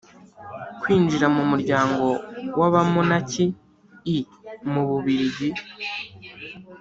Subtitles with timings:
[0.81, 2.05] kwinjira mu muryango
[2.59, 3.45] w’abamonaki
[4.15, 4.17] i
[4.71, 5.49] mu bubiligi